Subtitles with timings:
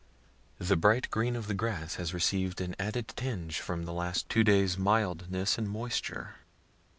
[0.57, 4.43] The bright green of the grass has receiv'd an added tinge from the last two
[4.43, 6.37] days' mildness and moisture.